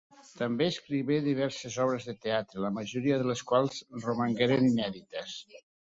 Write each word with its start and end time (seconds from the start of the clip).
També 0.37 0.67
escrigué 0.71 1.17
diverses 1.25 1.77
obres 1.83 2.09
de 2.09 2.15
teatre, 2.25 2.61
la 2.65 2.73
majoria 2.79 3.19
de 3.23 3.27
les 3.33 3.47
quals 3.53 3.79
romangueren 4.07 4.69
inèdites. 4.71 5.37